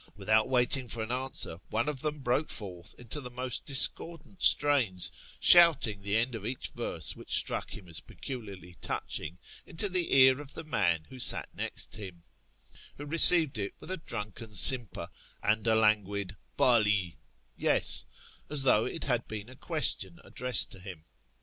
Without 0.15 0.49
waiting 0.49 0.87
for 0.87 1.03
an 1.03 1.11
answer, 1.11 1.59
one 1.69 1.87
of 1.87 2.01
them 2.01 2.17
broke 2.21 2.49
forth 2.49 2.95
into 2.97 3.21
the 3.21 3.29
most 3.29 3.65
discordant 3.65 4.41
strains, 4.41 5.11
shouting 5.39 6.01
the 6.01 6.17
end 6.17 6.33
of 6.33 6.43
each 6.43 6.69
verse 6.69 7.15
which 7.15 7.35
struck 7.37 7.77
him 7.77 7.87
as 7.87 7.99
peculiarly 7.99 8.75
touching 8.81 9.37
into 9.63 9.87
the 9.87 10.11
ear 10.11 10.41
of 10.41 10.55
the 10.55 10.63
man 10.63 11.05
who 11.11 11.19
sat 11.19 11.47
next 11.53 11.97
him, 11.97 12.23
who 12.97 13.05
received 13.05 13.59
it 13.59 13.75
with 13.79 13.91
a 13.91 13.97
drunken 13.97 14.55
simper 14.55 15.07
and 15.43 15.67
a 15.67 15.75
languid" 15.75 16.35
Bali" 16.57 17.19
("Yes"), 17.55 18.07
as 18.49 18.63
though 18.63 18.85
it 18.85 19.03
had 19.03 19.27
been 19.27 19.49
a 19.49 19.55
question 19.55 20.19
addressed 20.23 20.71
to 20.71 20.79
him. 20.79 21.05